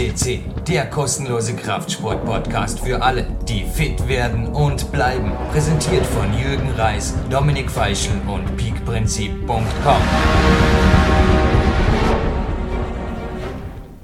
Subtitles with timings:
[0.00, 5.30] CC, der kostenlose Kraftsport-Podcast für alle, die fit werden und bleiben.
[5.52, 10.02] Präsentiert von Jürgen Reis, Dominik Feischl und peakprinzip.com.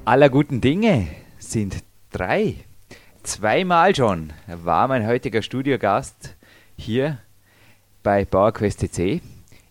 [0.04, 1.76] Aller guten Dinge sind
[2.12, 2.56] drei.
[3.22, 6.36] Zweimal schon war mein heutiger Studiogast
[6.76, 7.16] hier
[8.02, 9.22] bei PowerQuest CC.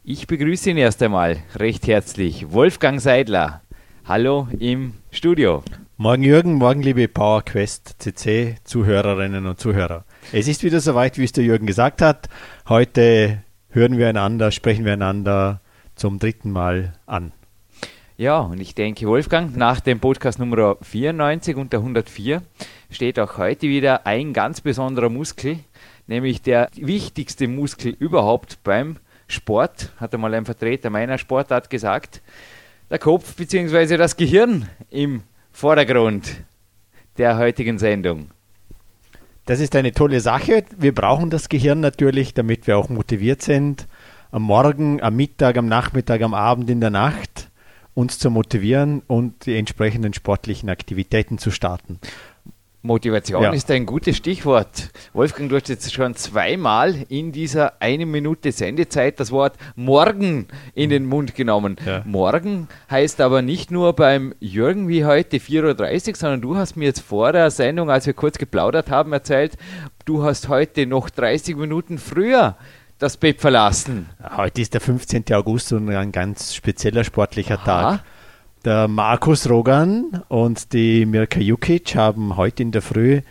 [0.04, 3.62] Ich begrüße ihn erst einmal recht herzlich, Wolfgang Seidler.
[4.06, 5.64] Hallo im Studio.
[5.98, 10.04] Morgen Jürgen, morgen liebe PowerQuest CC Zuhörerinnen und Zuhörer.
[10.34, 12.28] Es ist wieder soweit, wie es der Jürgen gesagt hat.
[12.68, 15.62] Heute hören wir einander, sprechen wir einander
[15.96, 17.32] zum dritten Mal an.
[18.18, 22.42] Ja, und ich denke, Wolfgang, nach dem Podcast Nummer 94 und der 104
[22.90, 25.60] steht auch heute wieder ein ganz besonderer Muskel,
[26.08, 32.22] nämlich der wichtigste Muskel überhaupt beim Sport, hat einmal ein Vertreter meiner Sportart gesagt
[32.90, 33.96] der Kopf bzw.
[33.96, 35.24] das Gehirn im
[35.56, 36.44] Vordergrund
[37.18, 38.32] der heutigen Sendung.
[39.46, 40.66] Das ist eine tolle Sache.
[40.78, 43.88] Wir brauchen das Gehirn natürlich, damit wir auch motiviert sind,
[44.32, 47.50] am Morgen, am Mittag, am Nachmittag, am Abend, in der Nacht
[47.94, 52.02] uns zu motivieren und die entsprechenden sportlichen Aktivitäten zu starten.
[52.86, 53.52] Motivation ja.
[53.52, 54.90] ist ein gutes Stichwort.
[55.14, 60.90] Wolfgang, du hast jetzt schon zweimal in dieser eine Minute Sendezeit das Wort morgen in
[60.90, 61.78] den Mund genommen.
[61.86, 62.04] Ja.
[62.06, 66.86] Morgen heißt aber nicht nur beim Jürgen wie heute 4.30 Uhr, sondern du hast mir
[66.86, 69.58] jetzt vor der Sendung, als wir kurz geplaudert haben, erzählt,
[70.06, 72.56] du hast heute noch 30 Minuten früher
[73.00, 74.10] das Bett verlassen.
[74.38, 75.26] Heute ist der 15.
[75.34, 77.66] August und ein ganz spezieller sportlicher Aha.
[77.66, 78.04] Tag.
[78.66, 83.22] Der Markus Rogan und die Mirka Jukic haben heute in der Früh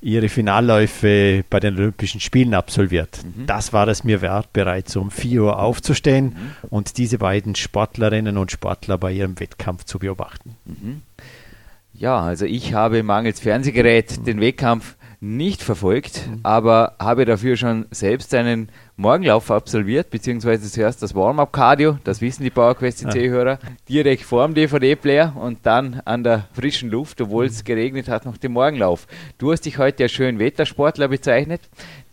[0.00, 3.20] ihre Finalläufe bei den Olympischen Spielen absolviert.
[3.22, 3.46] Mhm.
[3.46, 6.68] Das war es mir wert, bereits um 4 Uhr aufzustehen mhm.
[6.70, 10.56] und diese beiden Sportlerinnen und Sportler bei ihrem Wettkampf zu beobachten.
[10.64, 11.02] Mhm.
[11.94, 16.40] Ja, also ich habe mangels Fernsehgerät den Wettkampf nicht verfolgt, mhm.
[16.42, 18.70] aber habe dafür schon selbst einen
[19.00, 25.34] Morgenlauf absolviert, beziehungsweise zuerst das Warm-Up-Cardio, das wissen die PowerQuest CC-Hörer, direkt vor dem DVD-Player
[25.36, 29.06] und dann an der frischen Luft, obwohl es geregnet hat, noch den Morgenlauf.
[29.38, 31.62] Du hast dich heute als schönen Wettersportler bezeichnet,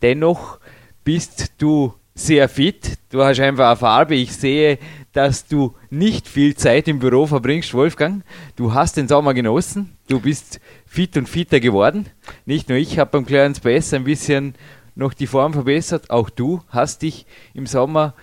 [0.01, 0.59] dennoch
[1.03, 4.79] bist du sehr fit, du hast einfach eine Farbe, ich sehe,
[5.11, 8.23] dass du nicht viel Zeit im Büro verbringst, Wolfgang.
[8.55, 12.05] Du hast den Sommer genossen, du bist fit und fitter geworden.
[12.45, 14.55] Nicht nur ich habe beim Clarence Bass ein bisschen
[14.97, 18.13] noch die Form verbessert, auch du hast dich im Sommer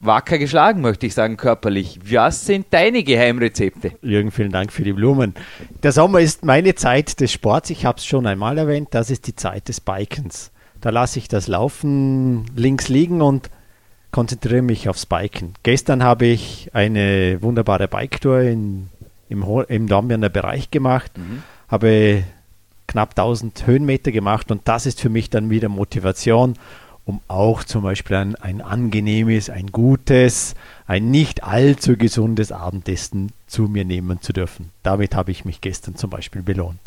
[0.00, 2.00] wacker geschlagen, möchte ich sagen, körperlich.
[2.04, 3.92] Was sind deine Geheimrezepte?
[4.02, 5.34] Jürgen, vielen Dank für die Blumen.
[5.82, 7.70] Der Sommer ist meine Zeit des Sports.
[7.70, 8.88] Ich habe es schon einmal erwähnt.
[8.90, 10.50] Das ist die Zeit des Bikens.
[10.80, 13.48] Da lasse ich das Laufen links liegen und
[14.10, 15.54] konzentriere mich aufs Biken.
[15.62, 18.88] Gestern habe ich eine wunderbare Biketour in,
[19.28, 21.16] im, im Dornbirner Bereich gemacht.
[21.16, 22.24] Mhm habe
[22.96, 26.54] knapp 1000 Höhenmeter gemacht und das ist für mich dann wieder Motivation,
[27.04, 30.54] um auch zum Beispiel ein, ein angenehmes, ein gutes,
[30.86, 34.70] ein nicht allzu gesundes Abendessen zu mir nehmen zu dürfen.
[34.82, 36.80] Damit habe ich mich gestern zum Beispiel belohnt.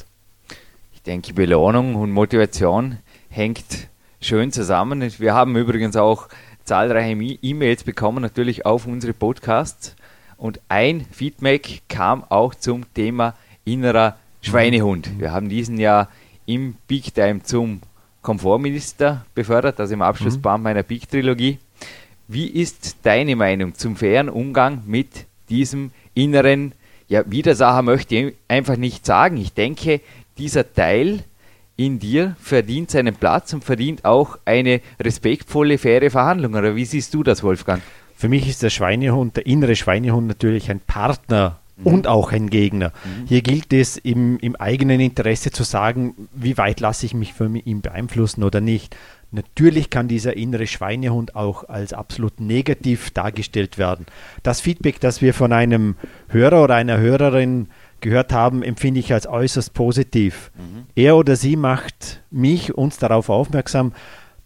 [0.94, 2.98] Ich denke, Belohnung und Motivation
[3.30, 3.88] hängt
[4.20, 5.08] schön zusammen.
[5.20, 6.28] Wir haben übrigens auch
[6.64, 9.96] zahlreiche E-Mails bekommen, natürlich auf unsere Podcasts.
[10.38, 15.20] Und ein Feedback kam auch zum Thema innerer Schweinehund.
[15.20, 16.08] Wir haben diesen ja
[16.46, 17.82] im Big Time zum
[18.22, 20.64] Komfortminister befördert, also im Abschlussband mhm.
[20.64, 21.60] meiner Big-Trilogie.
[22.28, 26.74] Wie ist deine Meinung zum fairen Umgang mit diesem inneren,
[27.08, 29.38] ja, Widersacher möchte ich einfach nicht sagen.
[29.38, 30.02] Ich denke,
[30.38, 31.24] dieser Teil
[31.76, 36.54] in dir verdient seinen Platz und verdient auch eine respektvolle, faire Verhandlung.
[36.54, 37.82] Oder wie siehst du das, Wolfgang?
[38.16, 41.60] Für mich ist der Schweinehund, der innere Schweinehund natürlich ein Partner.
[41.84, 42.92] Und auch ein Gegner.
[43.04, 43.28] Mhm.
[43.28, 47.56] Hier gilt es im, im eigenen Interesse zu sagen, wie weit lasse ich mich von
[47.56, 48.96] ihm beeinflussen oder nicht.
[49.32, 54.08] Natürlich kann dieser innere Schweinehund auch als absolut negativ dargestellt werden.
[54.42, 55.96] Das Feedback, das wir von einem
[56.30, 57.68] Hörer oder einer Hörerin
[58.02, 60.52] gehört haben, empfinde ich als äußerst positiv.
[60.56, 60.86] Mhm.
[60.96, 63.94] Er oder sie macht mich, uns darauf aufmerksam,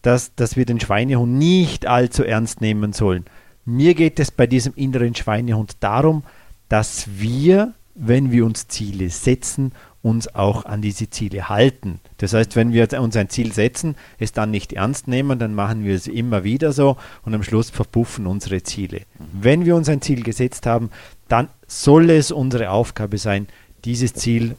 [0.02, 3.26] dass, dass wir den Schweinehund nicht allzu ernst nehmen sollen.
[3.66, 6.24] Mir geht es bei diesem inneren Schweinehund darum,
[6.70, 9.72] dass wir, wenn wir uns Ziele setzen,
[10.04, 12.00] uns auch an diese Ziele halten.
[12.18, 15.86] Das heißt, wenn wir uns ein Ziel setzen, es dann nicht ernst nehmen, dann machen
[15.86, 19.04] wir es immer wieder so und am Schluss verpuffen unsere Ziele.
[19.32, 20.92] Wenn wir uns ein Ziel gesetzt haben,
[21.30, 23.48] dann soll es unsere Aufgabe sein,
[23.86, 24.56] dieses Ziel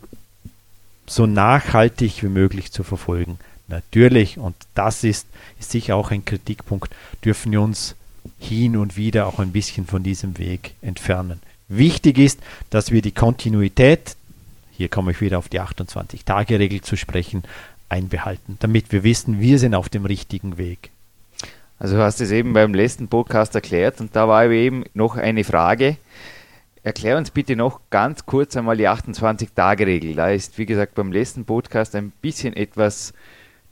[1.06, 3.38] so nachhaltig wie möglich zu verfolgen.
[3.68, 5.26] Natürlich, und das ist,
[5.60, 7.96] ist sicher auch ein Kritikpunkt, dürfen wir uns
[8.38, 11.40] hin und wieder auch ein bisschen von diesem Weg entfernen.
[11.69, 12.40] Wichtig ist,
[12.70, 14.16] dass wir die Kontinuität
[14.76, 17.44] hier komme ich wieder auf die 28-Tage-Regel zu sprechen,
[17.88, 20.90] einbehalten, damit wir wissen, wir sind auf dem richtigen Weg.
[21.78, 25.44] Also du hast es eben beim letzten Podcast erklärt und da war eben noch eine
[25.44, 25.96] Frage.
[26.82, 30.17] Erklär uns bitte noch ganz kurz einmal die 28-Tage-Regel.
[30.17, 33.12] Da ist, wie gesagt, beim letzten Podcast ein bisschen etwas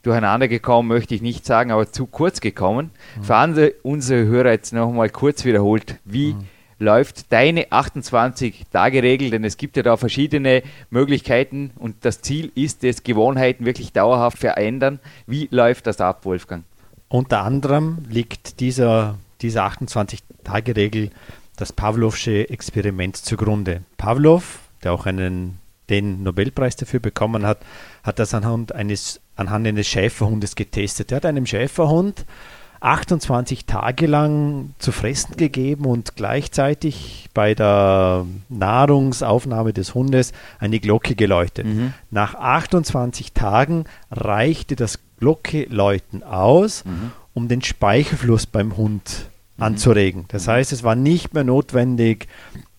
[0.03, 2.91] durcheinander gekommen, möchte ich nicht sagen, aber zu kurz gekommen.
[3.17, 3.23] Mhm.
[3.25, 6.45] Für andere, unsere Hörer jetzt noch mal kurz wiederholt, wie mhm.
[6.82, 9.31] Läuft deine 28-Tage-Regel?
[9.31, 14.38] Denn es gibt ja da verschiedene Möglichkeiten und das Ziel ist es, Gewohnheiten wirklich dauerhaft
[14.38, 15.00] verändern.
[15.26, 16.64] Wie läuft das ab, Wolfgang?
[17.08, 21.11] Unter anderem liegt dieser, dieser 28-Tage-Regel
[21.56, 23.82] das Pavlovsche Experiment zugrunde.
[23.96, 25.58] Pavlov, der auch einen,
[25.90, 27.58] den Nobelpreis dafür bekommen hat,
[28.02, 31.12] hat das anhand eines anhand eines Schäferhundes getestet.
[31.12, 32.25] Er hat einem Schäferhund
[32.82, 41.14] 28 Tage lang zu fressen gegeben und gleichzeitig bei der Nahrungsaufnahme des Hundes eine Glocke
[41.14, 41.67] geläutet.
[41.67, 41.94] Mhm.
[42.11, 47.12] Nach 28 Tagen reichte das Glockeläuten aus, mhm.
[47.34, 49.62] um den Speichelfluss beim Hund mhm.
[49.62, 50.25] anzuregen.
[50.28, 52.26] Das heißt, es war nicht mehr notwendig,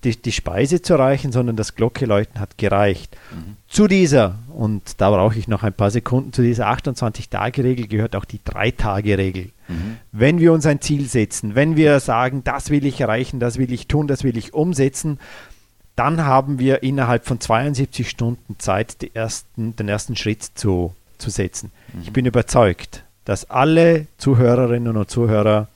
[0.04, 3.16] die, die Speise zu erreichen, sondern das Glockeläuten hat gereicht.
[3.32, 3.58] Mhm.
[3.68, 8.26] Zu dieser, und da brauche ich noch ein paar Sekunden, zu dieser 28-Tage-Regel gehört auch
[8.26, 9.50] die 3-Tage-Regel.
[9.68, 9.98] Mhm.
[10.12, 13.72] Wenn wir uns ein Ziel setzen, wenn wir sagen, das will ich erreichen, das will
[13.72, 15.20] ich tun, das will ich umsetzen,
[15.96, 21.72] dann haben wir innerhalb von 72 Stunden Zeit, ersten, den ersten Schritt zu, zu setzen.
[21.94, 22.02] Mhm.
[22.02, 25.68] Ich bin überzeugt, dass alle Zuhörerinnen und Zuhörer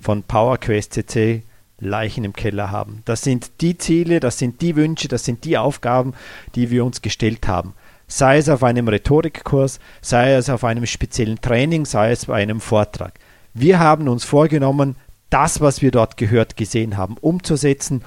[0.00, 1.42] von PowerQuest CC
[1.82, 3.02] Leichen im Keller haben.
[3.04, 6.14] Das sind die Ziele, das sind die Wünsche, das sind die Aufgaben,
[6.54, 7.74] die wir uns gestellt haben.
[8.06, 12.60] Sei es auf einem Rhetorikkurs, sei es auf einem speziellen Training, sei es bei einem
[12.60, 13.14] Vortrag.
[13.54, 14.96] Wir haben uns vorgenommen,
[15.30, 18.02] das, was wir dort gehört, gesehen haben, umzusetzen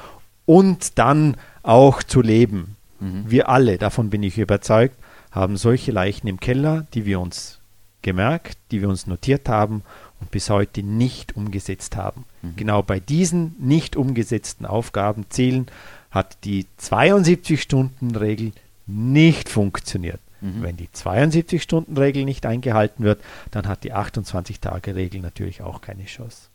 [0.45, 2.75] und dann auch zu leben.
[2.99, 3.25] Mhm.
[3.27, 4.95] Wir alle, davon bin ich überzeugt,
[5.31, 7.59] haben solche Leichen im Keller, die wir uns
[8.03, 9.81] gemerkt, die wir uns notiert haben
[10.25, 12.25] und bis heute nicht umgesetzt haben.
[12.41, 12.55] Mhm.
[12.55, 15.67] Genau bei diesen nicht umgesetzten Aufgaben, Zielen
[16.09, 18.51] hat die 72-Stunden-Regel
[18.87, 20.19] nicht funktioniert.
[20.41, 20.63] Mhm.
[20.63, 26.49] Wenn die 72-Stunden-Regel nicht eingehalten wird, dann hat die 28-Tage-Regel natürlich auch keine Chance.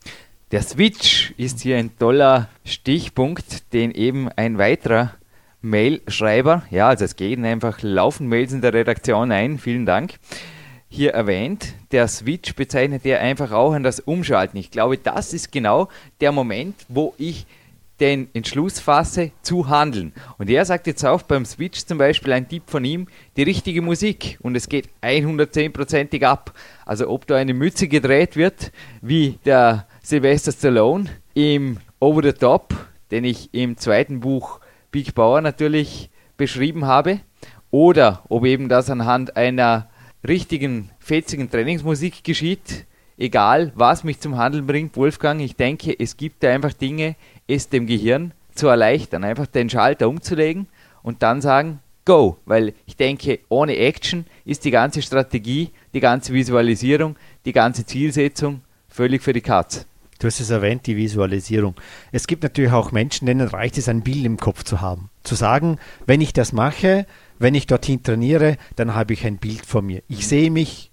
[0.51, 5.13] Der Switch ist hier ein toller Stichpunkt, den eben ein weiterer
[5.61, 10.15] Mail-Schreiber, ja, also es gehen einfach laufen Mails in der Redaktion ein, vielen Dank,
[10.91, 11.73] hier erwähnt.
[11.91, 14.59] Der Switch bezeichnet er einfach auch an das Umschalten.
[14.59, 15.87] Ich glaube, das ist genau
[16.19, 17.47] der Moment, wo ich
[18.01, 20.11] den Entschluss fasse, zu handeln.
[20.37, 23.07] Und er sagt jetzt auch beim Switch zum Beispiel ein Tipp von ihm,
[23.37, 26.53] die richtige Musik und es geht 110%ig ab.
[26.85, 28.71] Also ob da eine Mütze gedreht wird,
[29.01, 31.05] wie der Sylvester Stallone
[31.35, 32.75] im Over the Top,
[33.11, 34.59] den ich im zweiten Buch
[34.91, 37.21] Big Bauer natürlich beschrieben habe,
[37.69, 39.90] oder ob eben das anhand einer
[40.27, 42.85] richtigen, fetzigen Trainingsmusik geschieht,
[43.17, 47.15] egal was mich zum Handeln bringt, Wolfgang, ich denke, es gibt da einfach Dinge,
[47.47, 50.67] es dem Gehirn zu erleichtern, einfach den Schalter umzulegen
[51.03, 56.33] und dann sagen, go, weil ich denke, ohne Action ist die ganze Strategie, die ganze
[56.33, 57.15] Visualisierung,
[57.45, 59.85] die ganze Zielsetzung völlig für die Katz.
[60.19, 61.73] Du hast es erwähnt, die Visualisierung.
[62.11, 65.09] Es gibt natürlich auch Menschen, denen reicht es, ein Bild im Kopf zu haben.
[65.23, 67.07] Zu sagen, wenn ich das mache,
[67.41, 70.03] wenn ich dorthin trainiere, dann habe ich ein Bild vor mir.
[70.07, 70.91] Ich sehe mich,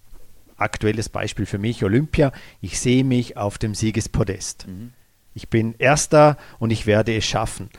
[0.56, 4.66] aktuelles Beispiel für mich, Olympia, ich sehe mich auf dem Siegespodest.
[4.66, 4.92] Mhm.
[5.34, 7.70] Ich bin Erster und ich werde es schaffen.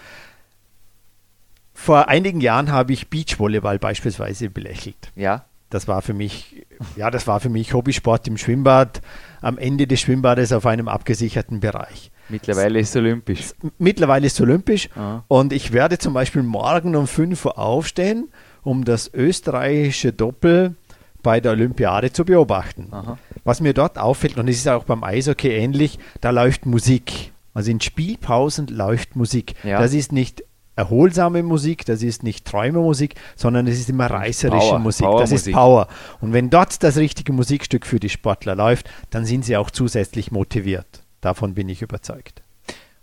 [1.73, 5.11] Vor einigen Jahren habe ich Beachvolleyball beispielsweise belächelt.
[5.15, 5.45] Ja.
[5.69, 9.01] Das war für mich, ja, das war für mich Hobbysport im Schwimmbad,
[9.39, 12.11] am Ende des Schwimmbades auf einem abgesicherten Bereich.
[12.27, 13.53] Mittlerweile ist es olympisch.
[13.77, 14.89] Mittlerweile ist es olympisch.
[14.95, 15.23] Aha.
[15.27, 18.29] Und ich werde zum Beispiel morgen um 5 Uhr aufstehen
[18.69, 20.75] um das österreichische Doppel
[21.23, 22.89] bei der Olympiade zu beobachten.
[22.91, 23.17] Aha.
[23.43, 27.33] Was mir dort auffällt, und es ist auch beim Eishockey ähnlich, da läuft Musik.
[27.55, 29.55] Also in Spielpausen läuft Musik.
[29.63, 29.81] Ja.
[29.81, 30.43] Das ist nicht
[30.75, 35.05] erholsame Musik, das ist nicht Träumermusik, sondern es ist immer reißerische Power, Musik.
[35.07, 35.47] Power das Musik.
[35.47, 35.88] ist Power.
[36.21, 40.31] Und wenn dort das richtige Musikstück für die Sportler läuft, dann sind sie auch zusätzlich
[40.31, 41.01] motiviert.
[41.21, 42.43] Davon bin ich überzeugt.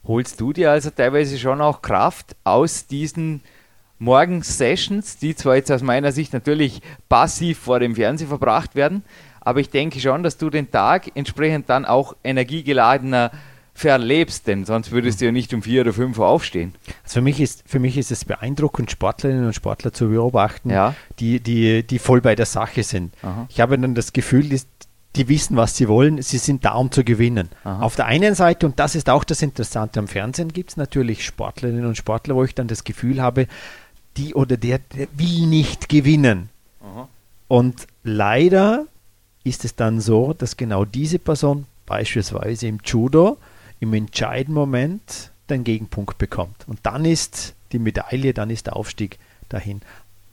[0.04, 3.42] Holst du dir also teilweise schon auch Kraft aus diesen
[3.98, 9.02] Sessions, die zwar jetzt aus meiner Sicht natürlich passiv vor dem Fernseher verbracht werden,
[9.40, 13.30] aber ich denke schon, dass du den Tag entsprechend dann auch energiegeladener
[13.76, 16.74] verlebst, denn sonst würdest du ja nicht um vier oder fünf Uhr aufstehen.
[17.04, 20.94] Also für mich ist, für mich ist es beeindruckend, Sportlerinnen und Sportler zu beobachten, ja.
[21.18, 23.14] die, die, die voll bei der Sache sind.
[23.22, 23.46] Aha.
[23.50, 24.62] Ich habe dann das Gefühl, die,
[25.14, 27.50] die wissen, was sie wollen, sie sind da, um zu gewinnen.
[27.64, 27.82] Aha.
[27.82, 31.24] Auf der einen Seite, und das ist auch das Interessante am Fernsehen, gibt es natürlich
[31.24, 33.46] Sportlerinnen und Sportler, wo ich dann das Gefühl habe,
[34.16, 36.48] die oder der, der will nicht gewinnen.
[36.82, 37.08] Aha.
[37.48, 38.86] Und leider
[39.44, 43.38] ist es dann so, dass genau diese Person beispielsweise im Judo
[43.80, 46.66] im entscheidenden Moment den Gegenpunkt bekommt.
[46.66, 49.18] Und dann ist die Medaille, dann ist der Aufstieg
[49.48, 49.80] dahin.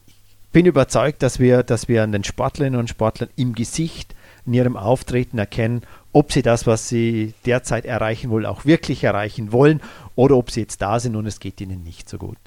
[0.08, 4.54] Ich bin überzeugt, dass wir, dass wir an den Sportlerinnen und Sportlern im Gesicht, in
[4.54, 9.82] ihrem Auftreten erkennen, ob sie das, was sie derzeit erreichen wollen, auch wirklich erreichen wollen
[10.16, 12.38] oder ob sie jetzt da sind und es geht ihnen nicht so gut.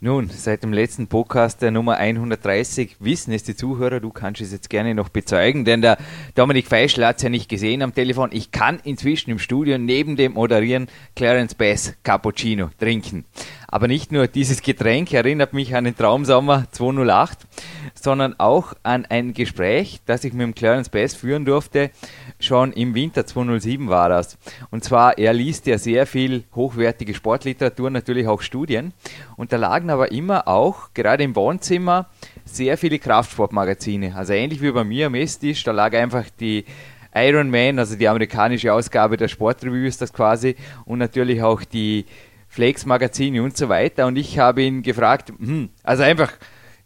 [0.00, 4.52] Nun, seit dem letzten Podcast der Nummer 130 wissen es die Zuhörer, du kannst es
[4.52, 5.98] jetzt gerne noch bezeugen, denn der
[6.36, 8.30] Dominik Feischl hat es ja nicht gesehen am Telefon.
[8.32, 10.86] Ich kann inzwischen im Studio neben dem Moderieren
[11.16, 13.24] Clarence Bass Cappuccino trinken.
[13.70, 17.38] Aber nicht nur dieses Getränk erinnert mich an den Traumsommer 208,
[17.94, 21.90] sondern auch an ein Gespräch, das ich mit dem Clarence Bass führen durfte.
[22.40, 24.38] Schon im Winter 207 war das.
[24.70, 28.94] Und zwar, er liest ja sehr viel hochwertige Sportliteratur, natürlich auch Studien.
[29.36, 32.08] Und da lagen aber immer auch, gerade im Wohnzimmer,
[32.46, 34.16] sehr viele Kraftsportmagazine.
[34.16, 36.64] Also ähnlich wie bei mir am Esstisch, da lag einfach die
[37.14, 42.06] Iron Man, also die amerikanische Ausgabe der Sportrevue ist das quasi, und natürlich auch die
[42.48, 44.06] Flex-Magazine und so weiter.
[44.06, 46.32] Und ich habe ihn gefragt, hm, also einfach,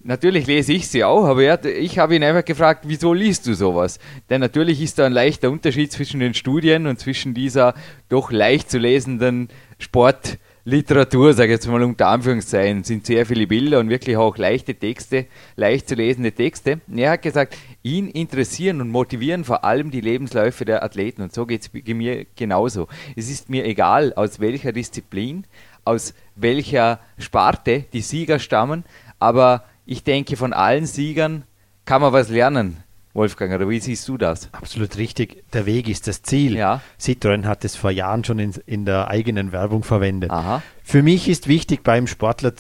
[0.01, 3.55] natürlich lese ich sie auch, aber er, ich habe ihn einfach gefragt, wieso liest du
[3.55, 3.99] sowas?
[4.31, 7.75] Denn natürlich ist da ein leichter Unterschied zwischen den Studien und zwischen dieser
[8.09, 13.49] doch leicht zu lesenden Sport- Literatur, sage ich jetzt mal unter Anführungszeichen, sind sehr viele
[13.49, 15.27] Bilder und wirklich auch leichte Texte,
[15.57, 16.81] leicht zu lesende Texte.
[16.95, 21.47] Er hat gesagt, ihn interessieren und motivieren vor allem die Lebensläufe der Athleten und so
[21.47, 22.89] geht es mir genauso.
[23.17, 25.47] Es ist mir egal, aus welcher Disziplin,
[25.85, 28.85] aus welcher Sparte die Sieger stammen,
[29.19, 31.45] aber ich denke, von allen Siegern
[31.85, 32.83] kann man was lernen.
[33.15, 34.49] Wolfgang, oder wie siehst du das?
[34.53, 35.45] Absolut richtig.
[35.53, 36.57] Der Weg ist das Ziel.
[36.57, 36.81] Ja.
[36.99, 40.31] Citroën hat es vor Jahren schon in, in der eigenen Werbung verwendet.
[40.31, 40.63] Aha.
[40.83, 42.55] Für mich ist wichtig beim Sportler,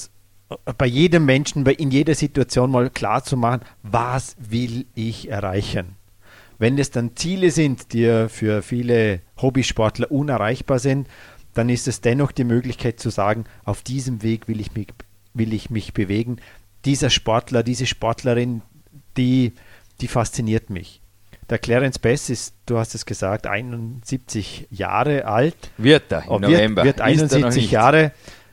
[0.79, 5.97] bei jedem Menschen, in jeder Situation mal klar zu machen, was will ich erreichen?
[6.59, 11.09] Wenn es dann Ziele sind, die für viele Hobbysportler unerreichbar sind,
[11.55, 14.89] dann ist es dennoch die Möglichkeit zu sagen, auf diesem Weg will ich mich,
[15.35, 16.37] will ich mich bewegen.
[16.85, 18.63] Dieser Sportler, diese Sportlerin,
[19.17, 19.53] die
[20.03, 21.01] die fasziniert mich.
[21.49, 25.57] Der Clarence Bess ist, du hast es gesagt, 71 Jahre alt.
[25.77, 26.85] Wird er im November.
[26.85, 27.73] Wird, wird Ist er noch 71 nicht.
[27.73, 28.13] Jahre,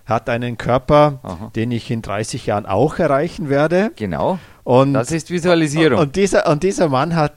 [0.09, 1.51] hat einen Körper, Aha.
[1.55, 3.91] den ich in 30 Jahren auch erreichen werde.
[3.95, 4.39] Genau.
[4.63, 5.99] Und, Das ist Visualisierung.
[5.99, 7.35] und, dieser, und dieser Mann hat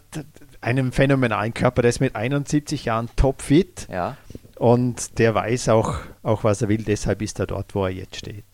[0.61, 4.17] einen phänomenalen Körper, der ist mit 71 Jahren topfit ja.
[4.59, 6.85] und der weiß auch, auch, was er will.
[6.85, 8.45] Deshalb ist er dort, wo er jetzt steht.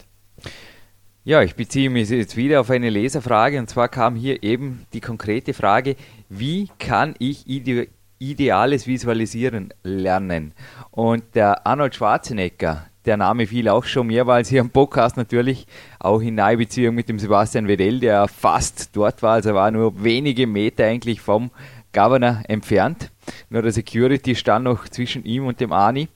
[1.25, 5.00] Ja, ich beziehe mich jetzt wieder auf eine Leserfrage und zwar kam hier eben die
[5.00, 5.96] konkrete Frage,
[6.30, 10.54] wie kann ich ide ideales Visualisieren lernen?
[10.90, 15.66] Und der Arnold Schwarzenegger, der Name fiel auch schon mehrmals hier am Podcast natürlich,
[15.98, 19.70] auch in nahe Beziehung mit dem Sebastian Wedell, der fast dort war, also er war
[19.70, 21.50] nur wenige Meter eigentlich vom
[21.94, 23.10] Governor entfernt.
[23.48, 26.08] Nur der Security stand noch zwischen ihm und dem Ani.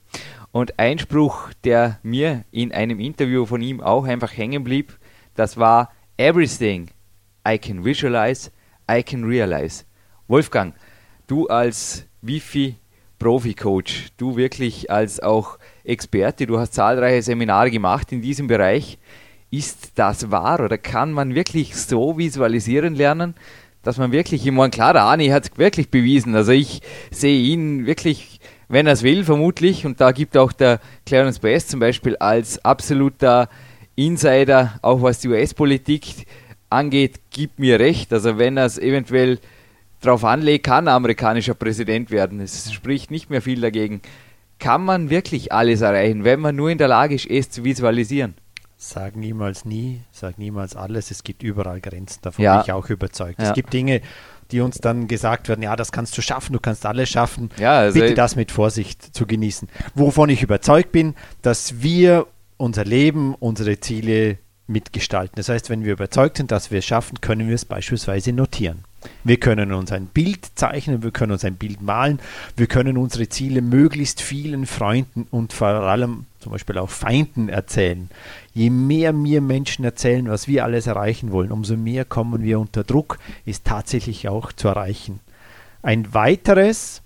[0.51, 4.95] Und ein Spruch, der mir in einem Interview von ihm auch einfach hängen blieb,
[5.33, 6.91] das war Everything
[7.47, 8.51] I can visualize,
[8.89, 9.83] I can realize.
[10.27, 10.75] Wolfgang,
[11.25, 18.47] du als Wifi-Profi-Coach, du wirklich als auch Experte, du hast zahlreiche Seminare gemacht in diesem
[18.47, 18.97] Bereich.
[19.51, 23.35] Ist das wahr oder kann man wirklich so visualisieren lernen,
[23.83, 26.35] dass man wirklich, ich meine, klar, der Ani hat es wirklich bewiesen.
[26.35, 30.79] Also ich sehe ihn wirklich, wenn er es will, vermutlich, und da gibt auch der
[31.05, 33.49] Clarence Bass zum Beispiel als absoluter
[33.95, 36.25] Insider, auch was die US-Politik
[36.69, 38.11] angeht, gibt mir recht.
[38.11, 39.37] Also wenn er es eventuell
[40.01, 42.39] drauf anlegt, kann er amerikanischer Präsident werden.
[42.39, 44.01] Es spricht nicht mehr viel dagegen.
[44.63, 48.35] Kann man wirklich alles erreichen, wenn man nur in der Lage ist, es zu visualisieren?
[48.77, 51.11] Sag niemals nie, sag niemals alles.
[51.11, 52.55] Es gibt überall Grenzen, davon Ja.
[52.55, 53.39] bin ich auch überzeugt.
[53.41, 53.49] Ja.
[53.49, 53.99] Es gibt Dinge,
[54.51, 57.49] die uns dann gesagt werden, ja, das kannst du schaffen, du kannst alles schaffen.
[57.57, 59.67] Ja, also- Bitte das mit Vorsicht zu genießen.
[59.95, 65.35] Wovon ich überzeugt bin, dass wir unser Leben, unsere Ziele mitgestalten.
[65.35, 68.85] Das heißt, wenn wir überzeugt sind, dass wir es schaffen, können wir es beispielsweise notieren.
[69.23, 72.19] Wir können uns ein Bild zeichnen, wir können uns ein Bild malen,
[72.55, 78.09] wir können unsere Ziele möglichst vielen Freunden und vor allem zum Beispiel auch Feinden erzählen.
[78.53, 82.83] Je mehr mir Menschen erzählen, was wir alles erreichen wollen, umso mehr kommen wir unter
[82.83, 85.19] Druck, ist tatsächlich auch zu erreichen.
[85.81, 87.01] Ein weiteres,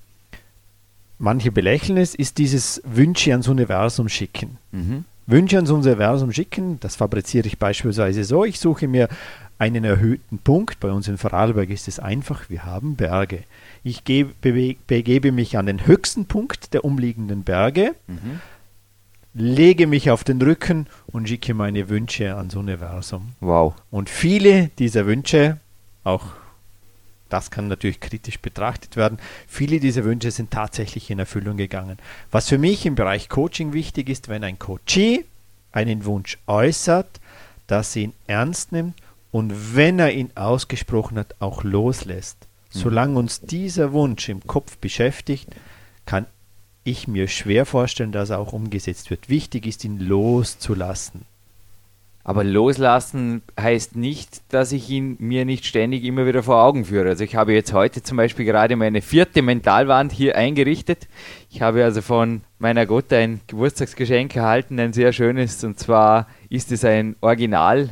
[1.19, 4.57] manche belächeln es, ist dieses Wünsche ans Universum schicken.
[4.71, 5.05] Mhm.
[5.27, 9.09] Wünsche ans Universum schicken, das fabriziere ich beispielsweise so, ich suche mir
[9.59, 13.43] einen erhöhten Punkt, bei uns in Vorarlberg ist es einfach, wir haben Berge.
[13.83, 14.33] Ich gebe,
[14.87, 18.39] begebe mich an den höchsten Punkt der umliegenden Berge, Mhm.
[19.33, 23.33] lege mich auf den Rücken und schicke meine Wünsche ans Universum.
[23.39, 23.73] Wow.
[23.91, 25.57] Und viele dieser Wünsche,
[26.03, 26.25] auch
[27.29, 31.97] das kann natürlich kritisch betrachtet werden, viele dieser Wünsche sind tatsächlich in Erfüllung gegangen.
[32.31, 35.25] Was für mich im Bereich Coaching wichtig ist, wenn ein Coachee
[35.71, 37.19] einen Wunsch äußert,
[37.67, 38.95] dass er ihn ernst nimmt
[39.37, 42.37] und wenn er ihn ausgesprochen hat, auch loslässt.
[42.73, 42.79] Mhm.
[42.79, 45.49] Solange uns dieser Wunsch im Kopf beschäftigt,
[46.07, 46.25] kann
[46.83, 49.29] ich mir schwer vorstellen, dass er auch umgesetzt wird.
[49.29, 51.25] Wichtig ist, ihn loszulassen.
[52.23, 57.09] Aber loslassen heißt nicht, dass ich ihn mir nicht ständig immer wieder vor Augen führe.
[57.09, 61.07] Also ich habe jetzt heute zum Beispiel gerade meine vierte Mentalwand hier eingerichtet.
[61.51, 65.63] Ich habe also von meiner Gott ein Geburtstagsgeschenk erhalten, ein sehr schönes.
[65.63, 67.91] Und zwar ist es ein Original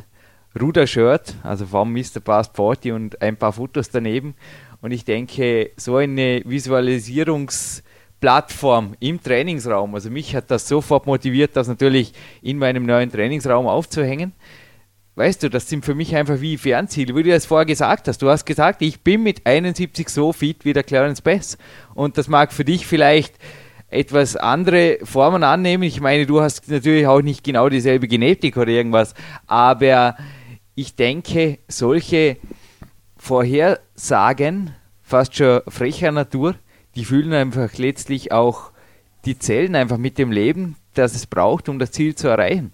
[0.59, 2.19] Ruder-Shirt, also vom Mr.
[2.23, 4.35] Past 40 und ein paar Fotos daneben.
[4.81, 7.81] Und ich denke, so eine Visualisierungs-
[8.19, 9.93] Plattform im Trainingsraum.
[9.93, 14.31] Also mich hat das sofort motiviert, das natürlich in meinem neuen Trainingsraum aufzuhängen.
[15.15, 18.21] Weißt du, das sind für mich einfach wie Fernziele, wie du das vorher gesagt hast.
[18.21, 21.57] Du hast gesagt, ich bin mit 71 so fit wie der Clarence Bass.
[21.93, 23.35] Und das mag für dich vielleicht
[23.89, 25.83] etwas andere Formen annehmen.
[25.83, 29.13] Ich meine, du hast natürlich auch nicht genau dieselbe Genetik oder irgendwas,
[29.47, 30.17] aber
[30.75, 32.37] ich denke, solche
[33.17, 36.55] Vorhersagen, fast schon frecher Natur,
[36.95, 38.71] die fühlen einfach letztlich auch
[39.25, 42.71] die Zellen einfach mit dem Leben, das es braucht, um das Ziel zu erreichen.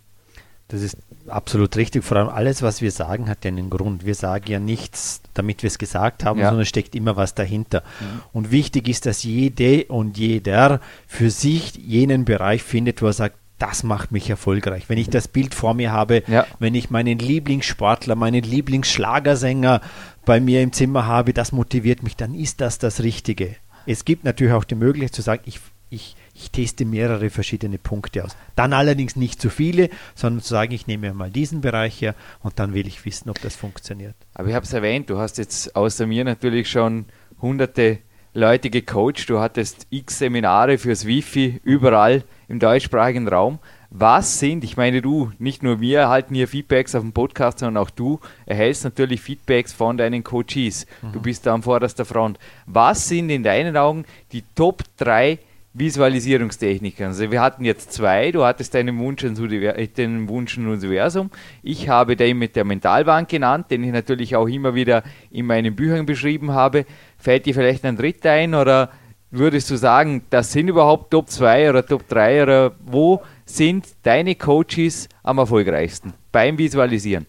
[0.68, 2.04] Das ist absolut richtig.
[2.04, 4.06] Vor allem alles, was wir sagen, hat ja einen Grund.
[4.06, 6.50] Wir sagen ja nichts, damit wir es gesagt haben, ja.
[6.50, 7.84] sondern steckt immer was dahinter.
[8.00, 8.22] Mhm.
[8.34, 13.36] Und wichtig ist, dass jede und jeder für sich jenen Bereich findet, wo er sagt,
[13.62, 14.86] das macht mich erfolgreich.
[14.88, 16.48] Wenn ich das Bild vor mir habe, ja.
[16.60, 19.82] wenn ich meinen Lieblingssportler, meinen Lieblingsschlagersänger
[20.26, 23.56] bei mir im Zimmer habe, das motiviert mich, dann ist das das Richtige.
[23.86, 25.60] Es gibt natürlich auch die Möglichkeit zu sagen, ich,
[25.92, 28.36] ich, ich teste mehrere verschiedene Punkte aus.
[28.56, 32.58] Dann allerdings nicht zu viele, sondern zu sagen, ich nehme mal diesen Bereich her und
[32.58, 34.16] dann will ich wissen, ob das funktioniert.
[34.34, 37.06] Aber ich habe es erwähnt, du hast jetzt außer mir natürlich schon
[37.42, 38.00] hunderte
[38.34, 43.60] Leute gecoacht, du hattest x Seminare fürs Wifi überall im deutschsprachigen Raum.
[43.90, 47.84] Was sind, ich meine, du, nicht nur wir erhalten hier Feedbacks auf dem Podcast, sondern
[47.84, 50.86] auch du erhältst natürlich Feedbacks von deinen Coaches.
[51.02, 51.12] Mhm.
[51.12, 52.40] Du bist da am vorderster Front.
[52.68, 55.38] Was sind in deinen Augen die Top 3
[55.74, 57.08] Visualisierungstechniken?
[57.08, 61.30] Also wir hatten jetzt zwei, du hattest deinen Wunsch ins, den Wunsch Universum.
[61.64, 65.76] Ich habe den mit der Mentalbank genannt, den ich natürlich auch immer wieder in meinen
[65.76, 66.86] Büchern beschrieben habe.
[67.18, 68.90] Fällt dir vielleicht ein dritter ein oder
[69.32, 74.36] würdest du sagen, das sind überhaupt Top 2 oder Top 3 oder wo sind deine
[74.36, 77.26] Coaches am erfolgreichsten beim Visualisieren?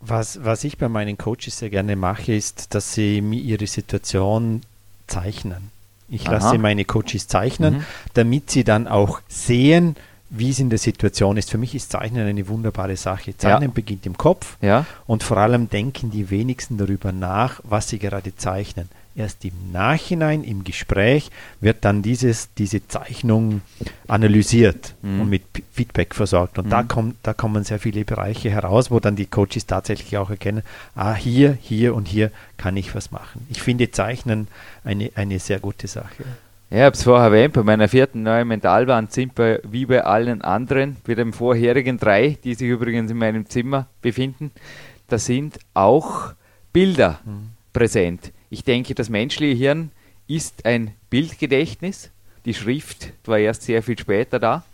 [0.00, 4.60] Was, was ich bei meinen Coaches sehr gerne mache, ist, dass sie mir ihre Situation
[5.06, 5.75] zeichnen.
[6.08, 6.34] Ich Aha.
[6.34, 7.84] lasse meine Coaches zeichnen, mhm.
[8.14, 9.96] damit sie dann auch sehen,
[10.30, 11.50] wie es in der Situation ist.
[11.50, 13.36] Für mich ist Zeichnen eine wunderbare Sache.
[13.36, 13.74] Zeichnen ja.
[13.74, 14.86] beginnt im Kopf ja.
[15.06, 18.88] und vor allem denken die wenigsten darüber nach, was sie gerade zeichnen.
[19.16, 23.62] Erst im Nachhinein, im Gespräch, wird dann dieses, diese Zeichnung
[24.08, 25.22] analysiert mhm.
[25.22, 26.58] und mit Feedback versorgt.
[26.58, 26.70] Und mhm.
[26.70, 30.62] da, kommt, da kommen sehr viele Bereiche heraus, wo dann die Coaches tatsächlich auch erkennen,
[30.94, 33.46] ah, hier, hier und hier kann ich was machen.
[33.48, 34.48] Ich finde Zeichnen
[34.84, 36.24] eine, eine sehr gute Sache.
[36.68, 40.42] Ich habe es vorher erwähnt, bei meiner vierten neuen Mentalwand sind wir wie bei allen
[40.42, 44.50] anderen, wie den vorherigen drei, die sich übrigens in meinem Zimmer befinden,
[45.06, 46.32] da sind auch
[46.72, 47.50] Bilder mhm.
[47.72, 48.32] präsent.
[48.56, 49.90] Ich denke, das menschliche Hirn
[50.26, 52.10] ist ein Bildgedächtnis.
[52.46, 54.64] Die Schrift war erst sehr viel später da.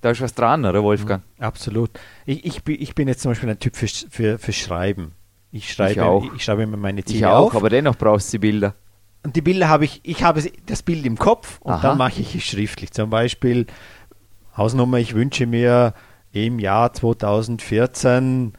[0.00, 1.22] Da ist was dran, oder Wolfgang?
[1.38, 1.90] Mhm, absolut.
[2.26, 5.12] Ich, ich, ich, bin jetzt zum Beispiel ein Typ für, für, für Schreiben.
[5.52, 6.34] Ich schreibe, ich, auch.
[6.34, 7.54] ich schreibe mir meine Ziele Ich auch, auf.
[7.54, 8.74] aber dennoch brauchst du die Bilder.
[9.22, 11.82] Und die Bilder habe ich, ich habe das Bild im Kopf und Aha.
[11.82, 12.90] dann mache ich es schriftlich.
[12.90, 13.68] Zum Beispiel
[14.56, 15.94] Hausnummer, ich wünsche mir
[16.32, 18.54] im Jahr 2014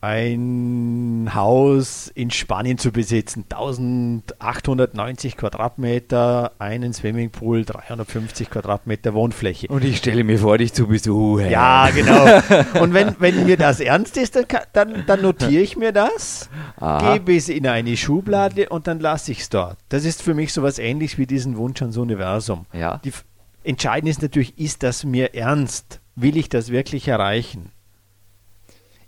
[0.00, 3.44] ein Haus in Spanien zu besitzen.
[3.50, 9.68] 1890 Quadratmeter, einen Swimmingpool, 350 Quadratmeter Wohnfläche.
[9.68, 11.50] Und ich stelle mir vor, dich zu besuchen.
[11.50, 12.40] Ja, genau.
[12.80, 17.14] Und wenn, wenn mir das ernst ist, dann, dann, dann notiere ich mir das, Aha.
[17.14, 19.76] gebe es in eine Schublade und dann lasse ich es dort.
[19.90, 22.66] Das ist für mich so etwas ähnliches wie diesen Wunsch ans Universum.
[22.72, 23.00] Ja.
[23.04, 23.12] Die,
[23.64, 26.00] entscheidend ist natürlich, ist das mir ernst?
[26.16, 27.70] Will ich das wirklich erreichen?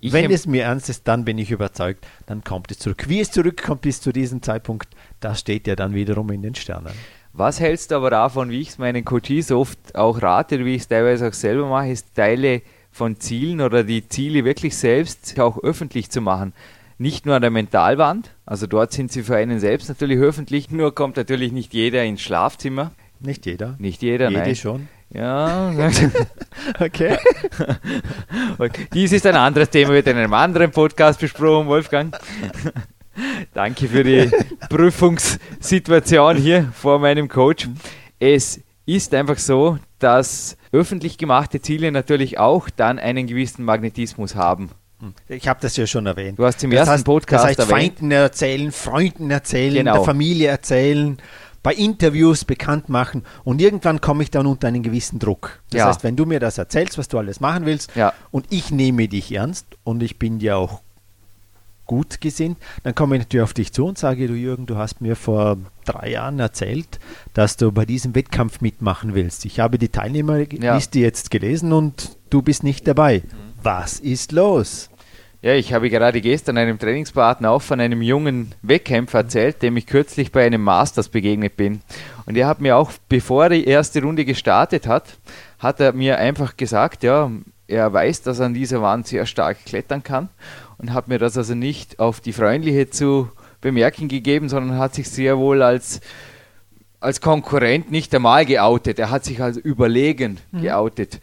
[0.04, 3.04] Ich Wenn es mir ernst ist, dann bin ich überzeugt, dann kommt es zurück.
[3.06, 4.88] Wie es zurückkommt bis zu diesem Zeitpunkt,
[5.20, 6.92] das steht ja dann wiederum in den Sternen.
[7.32, 10.82] Was hältst du aber davon, wie ich es meinen Coaches oft auch rate, wie ich
[10.82, 15.62] es teilweise auch selber mache, ist Teile von Zielen oder die Ziele wirklich selbst auch
[15.62, 16.52] öffentlich zu machen.
[16.98, 20.96] Nicht nur an der Mentalwand, also dort sind sie für einen selbst natürlich öffentlich, nur
[20.96, 22.90] kommt natürlich nicht jeder ins Schlafzimmer.
[23.20, 23.76] Nicht jeder.
[23.78, 24.56] Nicht jeder, Jede nein.
[24.56, 24.88] schon.
[25.14, 25.72] Ja.
[26.78, 27.16] Okay.
[28.94, 32.16] Dies ist ein anderes Thema, wird in einem anderen Podcast besprochen, Wolfgang.
[33.52, 34.30] Danke für die
[34.68, 37.68] Prüfungssituation hier vor meinem Coach.
[38.18, 44.70] Es ist einfach so, dass öffentlich gemachte Ziele natürlich auch dann einen gewissen Magnetismus haben.
[45.28, 46.38] Ich habe das ja schon erwähnt.
[46.38, 47.96] Du hast im das ersten heißt, Podcast das heißt, erwähnt.
[47.98, 49.94] Feinden erzählen, Freunden erzählen, Genau.
[49.94, 51.18] der Familie erzählen,
[51.62, 55.60] bei Interviews bekannt machen und irgendwann komme ich dann unter einen gewissen Druck.
[55.70, 55.86] Das Ja.
[55.88, 58.12] heißt, wenn du mir das erzählst, was du alles machen willst Ja.
[58.30, 60.80] und ich nehme dich ernst und ich bin dir auch
[61.86, 65.00] gut gesinnt, dann komme ich natürlich auf dich zu und sage, du Jürgen, du hast
[65.00, 66.98] mir vor drei Jahren erzählt,
[67.34, 69.44] dass du bei diesem Wettkampf mitmachen willst.
[69.44, 73.22] Ich habe die Teilnehmerliste jetzt gelesen und du bist nicht dabei.
[73.62, 74.88] Was ist los?
[75.44, 79.86] Ja, ich habe gerade gestern einem Trainingspartner auch von einem jungen Wettkämpfer erzählt, dem ich
[79.88, 81.80] kürzlich bei einem Masters begegnet bin.
[82.26, 85.18] Und er hat mir auch, bevor die erste Runde gestartet hat,
[85.58, 87.28] hat er mir einfach gesagt, ja,
[87.66, 90.28] er weiß, dass er an dieser Wand sehr stark klettern kann
[90.78, 93.28] und hat mir das also nicht auf die freundliche zu
[93.60, 96.00] bemerken gegeben, sondern hat sich sehr wohl als
[97.00, 99.00] als Konkurrent nicht einmal geoutet.
[99.00, 101.18] Er hat sich als überlegen geoutet.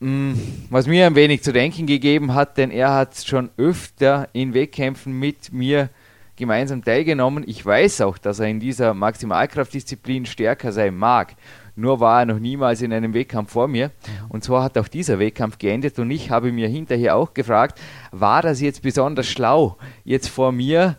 [0.00, 0.34] Mm,
[0.70, 5.18] Was mir ein wenig zu denken gegeben hat, denn er hat schon öfter in Wettkämpfen
[5.18, 5.88] mit mir
[6.36, 7.44] gemeinsam teilgenommen.
[7.46, 11.36] Ich weiß auch, dass er in dieser Maximalkraftdisziplin stärker sein mag.
[11.76, 13.90] Nur war er noch niemals in einem Wettkampf vor mir.
[14.28, 15.98] Und so hat auch dieser Wettkampf geendet.
[15.98, 17.80] Und ich habe mir hinterher auch gefragt,
[18.12, 20.98] war das jetzt besonders schlau, jetzt vor mir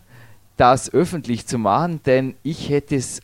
[0.57, 2.01] das öffentlich zu machen?
[2.05, 3.21] Denn ich hätte es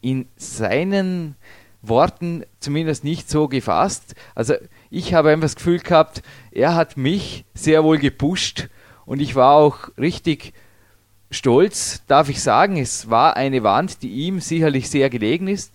[0.00, 1.36] in seinen
[1.82, 4.14] Worten zumindest nicht so gefasst.
[4.34, 4.54] Also
[4.90, 6.22] ich habe einfach das Gefühl gehabt,
[6.52, 8.68] er hat mich sehr wohl gepusht
[9.04, 10.52] und ich war auch richtig
[11.30, 12.76] stolz, darf ich sagen.
[12.76, 15.72] Es war eine Wand, die ihm sicherlich sehr gelegen ist.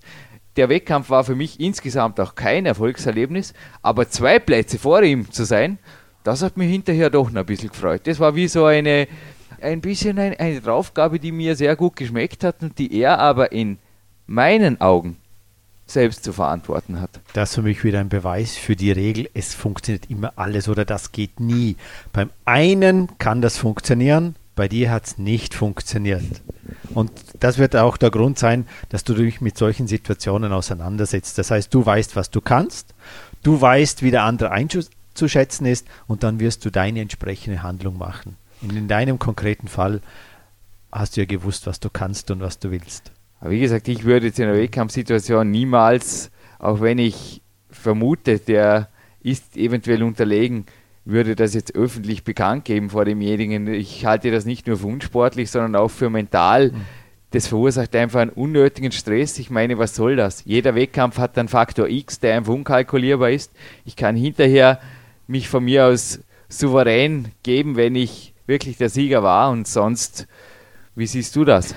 [0.58, 5.46] Der Wettkampf war für mich insgesamt auch kein Erfolgserlebnis, aber zwei Plätze vor ihm zu
[5.46, 5.80] sein,
[6.24, 8.02] das hat mich hinterher doch noch ein bisschen gefreut.
[8.06, 9.08] Das war wie so eine,
[9.62, 13.52] ein bisschen ein, eine Draufgabe, die mir sehr gut geschmeckt hat und die er aber
[13.54, 13.78] in
[14.28, 15.18] meinen Augen
[15.94, 17.10] selbst zu verantworten hat.
[17.34, 20.86] Das ist für mich wieder ein Beweis für die Regel, es funktioniert immer alles oder
[20.86, 21.76] das geht nie.
[22.14, 26.24] Beim einen kann das funktionieren, bei dir hat es nicht funktioniert.
[26.94, 31.38] Und das wird auch der Grund sein, dass du dich mit solchen Situationen auseinandersetzt.
[31.38, 32.94] Das heißt, du weißt, was du kannst,
[33.44, 38.36] du weißt, wie der andere einzuschätzen ist und dann wirst du deine entsprechende Handlung machen.
[38.62, 40.02] Und in deinem konkreten Fall
[40.92, 43.12] hast du ja gewusst, was du kannst und was du willst.
[43.42, 48.90] Aber wie gesagt, ich würde jetzt in einer Wettkampfsituation niemals, auch wenn ich vermute, der
[49.22, 50.66] ist eventuell unterlegen,
[51.06, 53.68] würde das jetzt öffentlich bekannt geben vor demjenigen.
[53.68, 56.72] Ich halte das nicht nur für unsportlich, sondern auch für mental.
[57.32, 59.40] Das verursacht einfach einen unnötigen Stress.
[59.40, 60.44] Ich meine, was soll das?
[60.46, 63.52] Jeder Wettkampf hat einen Faktor X, der einfach unkalkulierbar ist.
[63.86, 64.80] Ich kann hinterher
[65.26, 70.28] mich von mir aus souverän geben, wenn ich wirklich der Sieger war und sonst,
[70.96, 71.74] wie siehst du das?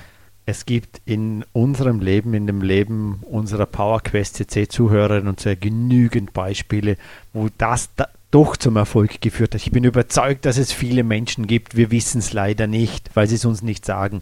[0.46, 6.34] Es gibt in unserem Leben, in dem Leben unserer PowerQuest CC Zuhörerinnen und Zuhörer genügend
[6.34, 6.96] Beispiele,
[7.32, 9.62] wo das da doch zum Erfolg geführt hat.
[9.62, 13.36] Ich bin überzeugt, dass es viele Menschen gibt, wir wissen es leider nicht, weil sie
[13.36, 14.20] es uns nicht sagen.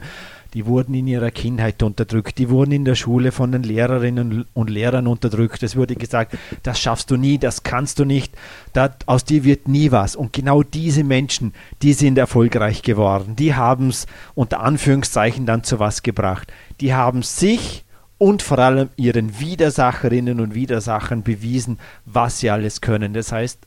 [0.55, 4.71] Die wurden in ihrer Kindheit unterdrückt, die wurden in der Schule von den Lehrerinnen und
[4.71, 5.62] Lehrern unterdrückt.
[5.62, 8.35] Es wurde gesagt, das schaffst du nie, das kannst du nicht,
[8.75, 10.15] da, aus dir wird nie was.
[10.15, 15.79] Und genau diese Menschen, die sind erfolgreich geworden, die haben es unter Anführungszeichen dann zu
[15.79, 16.53] was gebracht.
[16.81, 17.85] Die haben sich
[18.19, 23.15] und vor allem ihren Widersacherinnen und Widersachern bewiesen, was sie alles können.
[23.15, 23.59] Das heißt,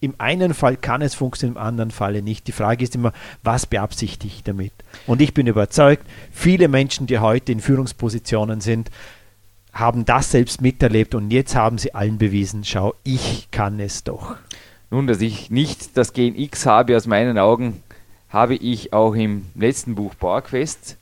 [0.00, 2.46] im einen Fall kann es funktionieren, im anderen Falle nicht.
[2.46, 4.72] Die Frage ist immer, was beabsichtige ich damit?
[5.06, 8.90] Und ich bin überzeugt, viele Menschen, die heute in Führungspositionen sind,
[9.72, 14.36] haben das selbst miterlebt und jetzt haben sie allen bewiesen, schau, ich kann es doch.
[14.90, 17.82] Nun, dass ich nicht das Gen X habe, aus meinen Augen,
[18.30, 20.96] habe ich auch im letzten Buch PowerQuest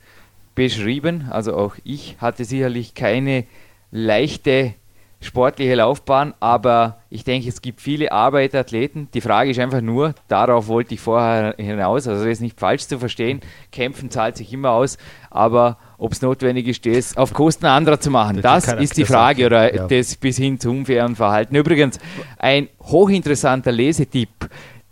[0.54, 1.28] beschrieben.
[1.30, 3.44] Also auch ich hatte sicherlich keine
[3.90, 4.74] leichte
[5.20, 9.08] sportliche Laufbahn, aber ich denke, es gibt viele Arbeiterathleten.
[9.14, 12.86] Die Frage ist einfach nur, darauf wollte ich vorher hinaus, also das ist nicht falsch
[12.86, 13.40] zu verstehen,
[13.72, 14.96] kämpfen zahlt sich immer aus,
[15.30, 19.04] aber ob es notwendig ist, das auf Kosten anderer zu machen, Das das ist die
[19.04, 19.86] Frage oder ja.
[19.88, 21.56] das bis hin zu unfairen Verhalten.
[21.56, 21.98] Übrigens,
[22.38, 24.28] ein hochinteressanter Lesetipp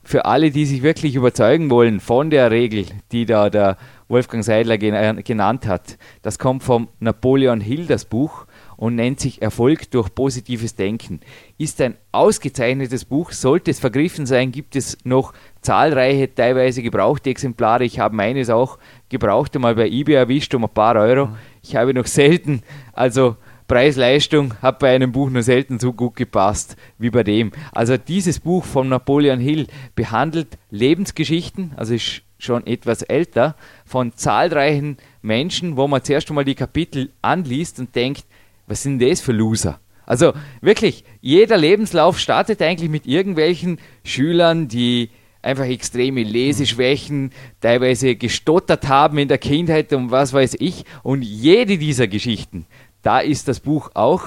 [0.02, 3.76] für alle, die sich wirklich überzeugen wollen von der Regel, die da der
[4.08, 5.98] Wolfgang Seidler gen- genannt hat.
[6.22, 11.20] Das kommt vom Napoleon Hill, das Buch, und nennt sich Erfolg durch positives Denken.
[11.58, 17.84] Ist ein ausgezeichnetes Buch, sollte es vergriffen sein, gibt es noch zahlreiche, teilweise gebrauchte Exemplare.
[17.84, 21.30] Ich habe meines auch gebraucht, einmal bei eBay erwischt um ein paar Euro.
[21.62, 22.62] Ich habe noch selten,
[22.92, 23.36] also
[23.68, 27.50] Preis-Leistung hat bei einem Buch nur selten so gut gepasst wie bei dem.
[27.72, 34.98] Also dieses Buch von Napoleon Hill behandelt Lebensgeschichten, also ist schon etwas älter, von zahlreichen
[35.22, 38.24] Menschen, wo man zuerst einmal die Kapitel anliest und denkt,
[38.66, 39.80] was sind das für Loser?
[40.04, 45.10] Also wirklich, jeder Lebenslauf startet eigentlich mit irgendwelchen Schülern, die
[45.42, 50.84] einfach extreme Leseschwächen, teilweise gestottert haben in der Kindheit und was weiß ich.
[51.02, 52.66] Und jede dieser Geschichten,
[53.02, 54.22] da ist das Buch auch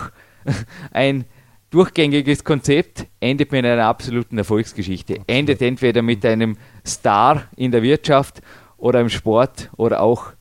[0.92, 1.26] ein
[1.70, 5.14] durchgängiges Konzept, endet mit einer absoluten Erfolgsgeschichte.
[5.14, 5.30] Absolut.
[5.30, 8.42] Endet entweder mit einem Star in der Wirtschaft
[8.78, 10.34] oder im Sport oder auch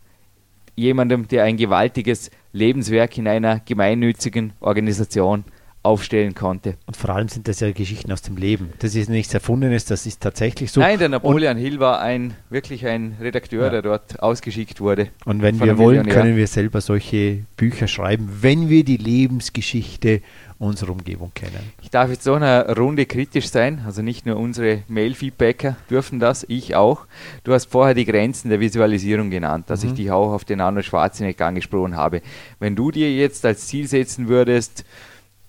[0.75, 5.45] jemandem, der ein gewaltiges Lebenswerk in einer gemeinnützigen Organisation
[5.83, 6.77] aufstellen konnte.
[6.87, 8.73] Und vor allem sind das ja Geschichten aus dem Leben.
[8.81, 10.81] Das ist nichts Erfundenes, das ist tatsächlich so.
[10.81, 13.71] Nein, der Napoleon und Hill war ein wirklich ein Redakteur, ja.
[13.71, 15.09] der dort ausgeschickt wurde.
[15.25, 20.21] Und wenn wir wollen, können wir selber solche Bücher schreiben, wenn wir die Lebensgeschichte
[20.59, 21.73] unserer Umgebung kennen.
[21.83, 26.45] Ich darf jetzt so eine Runde kritisch sein, also nicht nur unsere Mail-Feedbacker dürfen das,
[26.49, 27.07] ich auch.
[27.45, 29.91] Du hast vorher die Grenzen der Visualisierung genannt, dass mhm.
[29.91, 32.23] ich dich auch auf den Arnold Schwarzenegger angesprochen habe.
[32.59, 34.85] Wenn du dir jetzt als Ziel setzen würdest,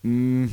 [0.04, 0.52] hm,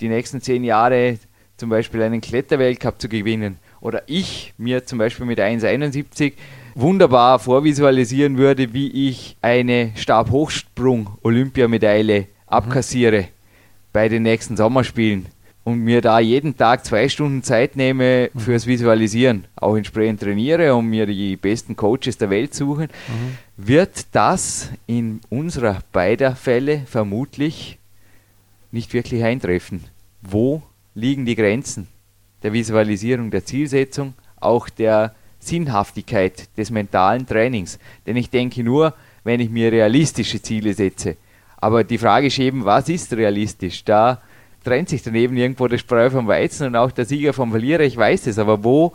[0.00, 1.18] die nächsten zehn Jahre
[1.56, 6.34] zum Beispiel einen Kletterweltcup zu gewinnen oder ich mir zum Beispiel mit 1,71
[6.74, 13.28] wunderbar vorvisualisieren würde, wie ich eine Stabhochsprung-Olympiamedaille abkassiere mhm.
[13.92, 15.26] bei den nächsten Sommerspielen
[15.64, 18.38] und mir da jeden Tag zwei Stunden Zeit nehme mhm.
[18.38, 23.38] fürs Visualisieren, auch entsprechend trainiere und mir die besten Coaches der Welt suchen, mhm.
[23.56, 27.78] wird das in unserer beider Fälle vermutlich
[28.76, 29.84] nicht wirklich eintreffen.
[30.22, 30.62] Wo
[30.94, 31.88] liegen die Grenzen
[32.42, 37.78] der Visualisierung, der Zielsetzung, auch der Sinnhaftigkeit des mentalen Trainings?
[38.06, 41.16] Denn ich denke nur, wenn ich mir realistische Ziele setze.
[41.56, 43.82] Aber die Frage ist eben, was ist realistisch?
[43.82, 44.20] Da
[44.62, 47.96] trennt sich daneben irgendwo der Spreu vom Weizen und auch der Sieger vom Verlierer, ich
[47.96, 48.92] weiß es, aber wo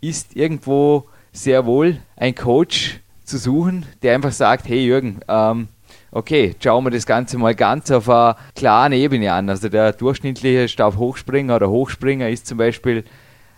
[0.00, 5.68] ist irgendwo sehr wohl ein Coach zu suchen, der einfach sagt, hey Jürgen, ähm,
[6.10, 9.48] okay, schauen wir das Ganze mal ganz auf einer klaren Ebene an.
[9.48, 13.04] Also der durchschnittliche Stabhochspringer oder Hochspringer ist zum Beispiel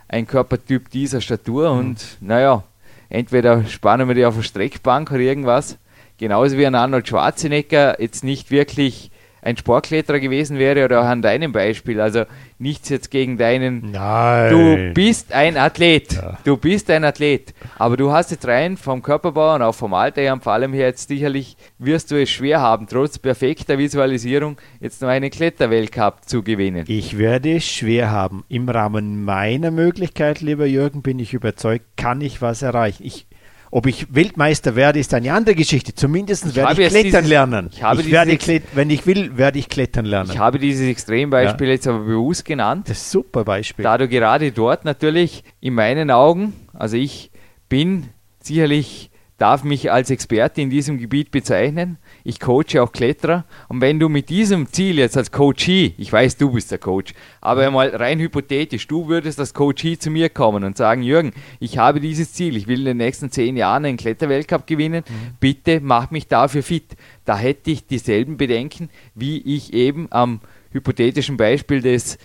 [0.08, 1.78] ein Körpertyp dieser Statur mhm.
[1.78, 2.64] und naja,
[3.08, 5.78] entweder spannen wir die auf eine Streckbank oder irgendwas.
[6.18, 9.09] Genauso wie ein Arnold Schwarzenegger jetzt nicht wirklich
[9.42, 12.00] ein Sportkletterer gewesen wäre oder auch an deinem Beispiel.
[12.00, 12.24] Also
[12.58, 13.90] nichts jetzt gegen deinen.
[13.90, 14.50] Nein.
[14.50, 16.12] Du bist ein Athlet.
[16.12, 16.38] Ja.
[16.44, 17.54] Du bist ein Athlet.
[17.78, 20.72] Aber du hast jetzt rein vom Körperbau und auch vom Alter her und vor allem
[20.72, 26.28] hier jetzt sicherlich wirst du es schwer haben, trotz perfekter Visualisierung jetzt noch einen Kletterweltcup
[26.28, 26.84] zu gewinnen.
[26.88, 28.44] Ich werde es schwer haben.
[28.48, 33.04] Im Rahmen meiner Möglichkeit, lieber Jürgen, bin ich überzeugt, kann ich was erreichen.
[33.04, 33.26] Ich
[33.70, 35.94] ob ich Weltmeister werde, ist eine andere Geschichte.
[35.94, 37.70] Zumindest ich werde ich klettern dieses, lernen.
[37.72, 40.30] Ich habe ich werde wenn ich will, werde ich klettern lernen.
[40.30, 41.74] Ich habe dieses Extrembeispiel ja.
[41.74, 42.88] jetzt aber bewusst genannt.
[42.88, 43.84] Das ist ein super Beispiel.
[43.84, 47.30] Da du gerade dort natürlich in meinen Augen, also ich
[47.68, 48.08] bin
[48.40, 49.09] sicherlich,
[49.40, 53.44] darf mich als Experte in diesem Gebiet bezeichnen, ich coache auch Kletterer.
[53.68, 57.14] Und wenn du mit diesem Ziel jetzt als Coachee, ich weiß, du bist der Coach,
[57.40, 61.78] aber mal rein hypothetisch, du würdest als Coachee zu mir kommen und sagen, Jürgen, ich
[61.78, 65.36] habe dieses Ziel, ich will in den nächsten zehn Jahren einen Kletterweltcup gewinnen, mhm.
[65.40, 66.94] bitte mach mich dafür fit.
[67.24, 70.40] Da hätte ich dieselben Bedenken, wie ich eben am
[70.72, 72.18] hypothetischen Beispiel des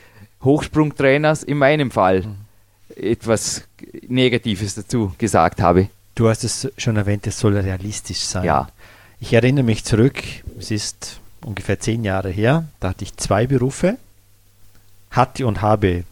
[0.44, 2.36] Hochsprungtrainers in meinem Fall mhm.
[3.02, 3.70] etwas
[4.06, 5.88] Negatives dazu gesagt habe.
[6.16, 8.46] Du hast es schon erwähnt, es soll realistisch sein.
[8.46, 8.70] Ja.
[9.20, 10.22] Ich erinnere mich zurück,
[10.58, 13.98] es ist ungefähr zehn Jahre her, da hatte ich zwei Berufe,
[15.12, 16.04] hatte und habe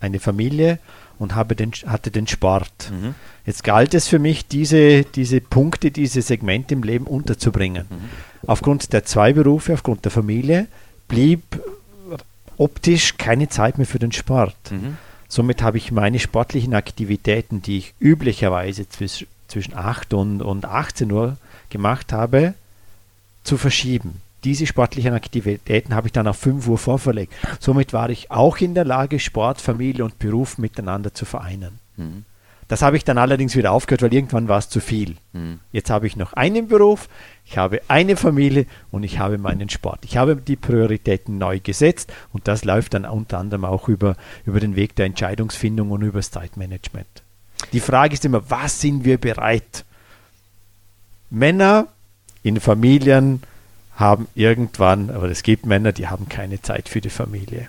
[0.00, 0.78] eine Familie
[1.18, 2.90] und habe den, hatte den Sport.
[2.90, 3.14] Mhm.
[3.46, 7.86] Jetzt galt es für mich, diese, diese Punkte, diese Segmente im Leben unterzubringen.
[7.88, 8.48] Mhm.
[8.48, 10.66] Aufgrund der zwei Berufe, aufgrund der Familie,
[11.08, 11.42] blieb
[12.56, 14.56] optisch keine Zeit mehr für den Sport.
[14.70, 14.96] Mhm.
[15.28, 21.10] Somit habe ich meine sportlichen Aktivitäten, die ich üblicherweise zwischen, zwischen 8 und, und 18
[21.10, 21.36] Uhr
[21.70, 22.54] gemacht habe,
[23.42, 24.20] zu verschieben.
[24.44, 27.34] Diese sportlichen Aktivitäten habe ich dann auf 5 Uhr vorverlegt.
[27.58, 31.80] Somit war ich auch in der Lage, Sport, Familie und Beruf miteinander zu vereinen.
[31.96, 32.24] Mhm.
[32.68, 35.16] Das habe ich dann allerdings wieder aufgehört, weil irgendwann war es zu viel.
[35.32, 35.58] Mhm.
[35.72, 37.08] Jetzt habe ich noch einen Beruf,
[37.46, 40.04] ich habe eine Familie und ich habe meinen Sport.
[40.04, 44.60] Ich habe die Prioritäten neu gesetzt und das läuft dann unter anderem auch über, über
[44.60, 47.22] den Weg der Entscheidungsfindung und über das Zeitmanagement.
[47.72, 49.84] Die Frage ist immer, was sind wir bereit
[51.30, 51.88] Männer
[52.42, 53.42] in Familien
[53.96, 57.68] haben irgendwann, aber es gibt Männer, die haben keine Zeit für die Familie.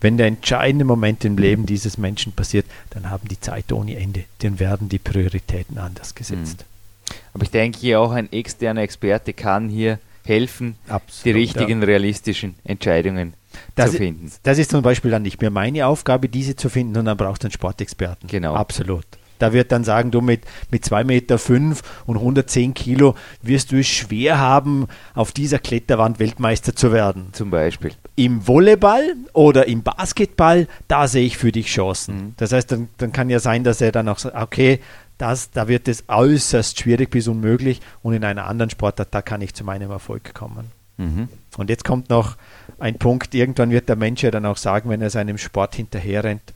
[0.00, 4.24] Wenn der entscheidende Moment im Leben dieses Menschen passiert, dann haben die Zeit ohne Ende.
[4.38, 6.64] Dann werden die Prioritäten anders gesetzt.
[7.10, 7.14] Mhm.
[7.34, 11.86] Aber ich denke hier auch ein externer Experte kann hier helfen, Absolut, die richtigen ja.
[11.86, 13.34] realistischen Entscheidungen
[13.74, 14.30] Das, zu finden.
[14.42, 17.42] das ist zum Beispiel dann nicht mehr meine Aufgabe, diese zu finden, sondern dann brauchst
[17.42, 18.28] du einen Sportexperten.
[18.28, 18.54] Genau.
[18.54, 19.04] Absolut.
[19.38, 23.78] Da wird dann sagen, du mit, mit 2,5 Meter fünf und 110 Kilo wirst du
[23.78, 27.28] es schwer haben, auf dieser Kletterwand Weltmeister zu werden.
[27.32, 27.92] Zum Beispiel.
[28.16, 32.16] Im Volleyball oder im Basketball, da sehe ich für dich Chancen.
[32.16, 32.34] Mhm.
[32.36, 34.80] Das heißt, dann, dann kann ja sein, dass er dann auch sagt, okay,
[35.18, 39.40] das, da wird es äußerst schwierig bis unmöglich und in einer anderen Sportart, da kann
[39.40, 40.70] ich zu meinem Erfolg kommen.
[40.96, 41.28] Mhm.
[41.58, 42.36] Und jetzt kommt noch
[42.78, 46.54] ein Punkt, irgendwann wird der Mensch ja dann auch sagen, wenn er seinem Sport hinterherrennt,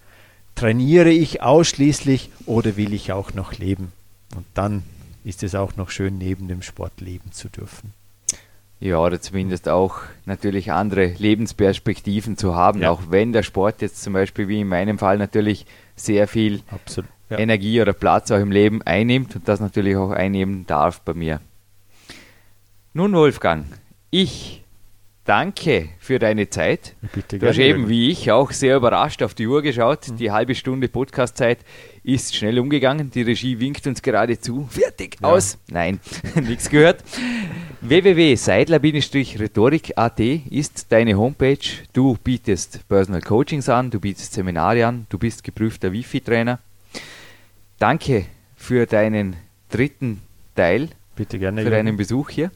[0.54, 3.92] trainiere ich ausschließlich oder will ich auch noch leben?
[4.36, 4.84] Und dann
[5.24, 7.92] ist es auch noch schön, neben dem Sport leben zu dürfen.
[8.80, 12.90] Ja, oder zumindest auch natürlich andere Lebensperspektiven zu haben, Ja.
[12.90, 17.10] auch wenn der Sport jetzt zum Beispiel wie in meinem Fall natürlich sehr viel Absolut.
[17.30, 17.38] Ja.
[17.38, 21.40] Energie oder Platz auch im Leben einnimmt und das natürlich auch einnehmen darf bei mir.
[22.92, 23.66] Nun, Wolfgang,
[24.10, 24.61] ich
[25.24, 26.94] danke für deine Zeit.
[27.14, 30.06] Bitte Du hast eben wie ich auch sehr überrascht auf die Uhr geschaut.
[30.18, 31.58] Die halbe Stunde Podcastzeit
[32.02, 33.10] ist schnell umgegangen.
[33.10, 34.66] Die Regie winkt uns gerade zu.
[34.70, 35.28] Fertig, Ja.
[35.28, 35.58] aus.
[35.68, 36.00] Nein,
[36.42, 37.02] nichts gehört.
[37.80, 41.58] www.seidler-rhetorik.at ist deine Homepage.
[41.92, 46.58] Du bietest Personal Coachings an, du bietest Seminare an, du bist geprüfter Wifi-Trainer.
[47.78, 49.36] Danke für deinen
[49.70, 50.20] dritten
[50.54, 51.62] Teil Bitte gerne.
[51.62, 52.50] für deinen Besuch hier.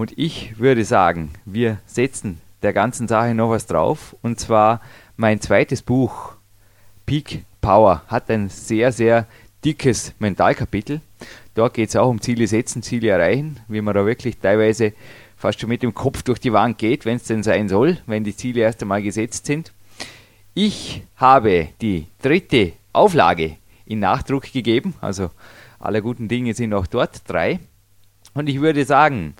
[0.00, 4.16] Und ich würde sagen, wir setzen der ganzen Sache noch was drauf.
[4.22, 4.80] Und zwar
[5.18, 6.36] mein zweites Buch,
[7.04, 9.26] Peak Power, hat ein sehr, sehr
[9.62, 11.02] dickes Mentalkapitel.
[11.54, 14.94] Dort geht es auch um Ziele setzen, Ziele erreichen, wie man da wirklich teilweise
[15.36, 18.24] fast schon mit dem Kopf durch die Wand geht, wenn es denn sein soll, wenn
[18.24, 19.70] die Ziele erst einmal gesetzt sind.
[20.54, 25.28] Ich habe die dritte Auflage in Nachdruck gegeben, also
[25.78, 27.60] alle guten Dinge sind auch dort, drei.
[28.32, 29.34] Und ich würde sagen,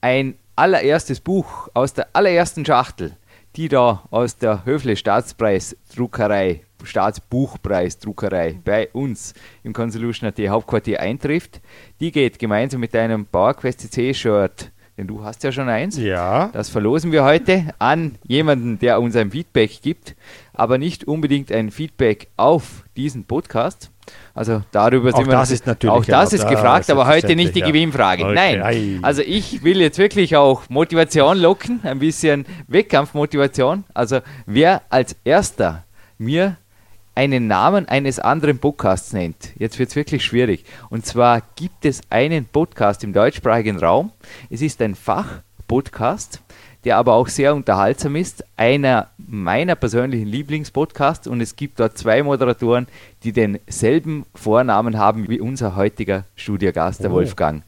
[0.00, 3.16] ein allererstes Buch aus der allerersten Schachtel,
[3.56, 11.60] die da aus der Höfle Staatspreisdruckerei, Staatsbuchpreisdruckerei bei uns im Consolution AT Hauptquartier eintrifft,
[12.00, 15.98] die geht gemeinsam mit deinem PowerQuest CC Shirt, denn du hast ja schon eins.
[15.98, 20.14] Ja, Das verlosen wir heute an jemanden, der uns ein Feedback gibt,
[20.54, 23.90] aber nicht unbedingt ein Feedback auf diesen Podcast.
[24.36, 27.34] Also darüber Auch sind wir das ist natürlich auch das ist Ja, gefragt, aber heute
[27.34, 27.66] nicht die ja.
[27.66, 28.22] Gewinnfrage.
[28.22, 28.62] Okay, Nein.
[28.62, 28.98] ei.
[29.00, 33.84] Also ich will jetzt wirklich auch Motivation locken, ein bisschen Wettkampfmotivation.
[33.94, 35.84] Also wer als erster
[36.18, 36.58] mir
[37.14, 40.66] einen Namen eines anderen Podcasts nennt, jetzt wird es wirklich schwierig.
[40.90, 44.12] Und zwar gibt es einen Podcast im deutschsprachigen Raum.
[44.50, 46.42] Es ist ein Fachpodcast,
[46.86, 48.44] der aber auch sehr unterhaltsam ist.
[48.56, 52.86] Einer meiner persönlichen Lieblingspodcasts und es gibt dort zwei Moderatoren,
[53.24, 57.14] die denselben Vornamen haben wie unser heutiger Studiogast, der Oh.
[57.14, 57.64] Wolfgang.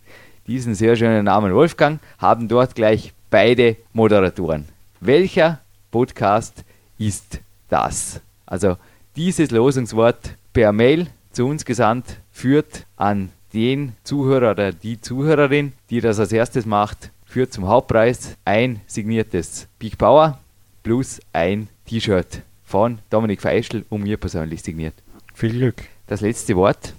[0.47, 4.67] Diesen sehr schönen Namen Wolfgang haben dort gleich beide Moderatoren.
[5.01, 5.59] Welcher
[5.91, 6.63] Podcast
[6.97, 8.21] ist das?
[8.47, 8.77] Also
[9.17, 16.01] dieses Losungswort per Mail zu uns gesandt führt an den Zuhörer oder die Zuhörerin, die
[16.01, 20.41] das als erstes macht, führt zum Hauptpreis ein signiertes Big Power
[20.83, 24.95] plus ein T-Shirt von Dominik Feischl und mir persönlich signiert.
[25.35, 25.85] viel Glück.
[26.09, 26.95] Das letzte Wort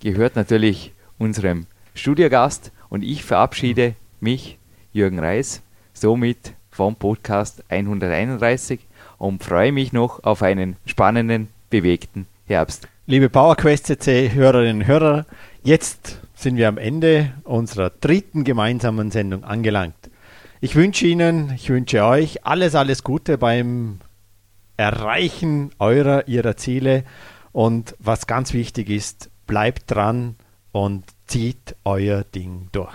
[0.00, 4.58] gehört natürlich unserem Studiogast und ich verabschiede mich,
[4.92, 5.62] Jürgen Reis,
[5.94, 8.80] somit vom Podcast 131
[9.18, 12.88] und freue mich noch auf einen spannenden, bewegten Herbst.
[13.06, 15.26] Liebe PowerQuest CC Hörerinnen und Hörer,
[15.66, 20.10] jetzt sind wir am Ende unserer dritten gemeinsamen Sendung angelangt.
[20.60, 23.98] Ich wünsche Ihnen, ich wünsche euch alles, alles Gute beim
[24.76, 27.04] Erreichen eurer, ihrer Ziele
[27.52, 30.36] und was ganz wichtig ist, bleibt dran
[30.72, 32.94] und zieht euer Ding durch.